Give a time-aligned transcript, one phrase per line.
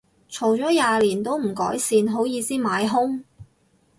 [0.31, 3.23] 嘈咗廿年都唔改善，好意思買兇